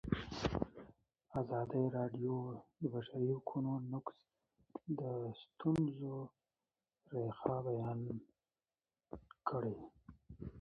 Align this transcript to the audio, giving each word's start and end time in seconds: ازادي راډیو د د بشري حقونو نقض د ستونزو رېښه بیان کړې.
ازادي 1.39 1.83
راډیو 1.97 2.35
د 2.55 2.57
د 2.79 2.81
بشري 2.93 3.27
حقونو 3.37 3.71
نقض 3.91 4.17
د 4.99 5.01
ستونزو 5.41 6.15
رېښه 7.11 7.55
بیان 7.67 7.99
کړې. 9.47 9.77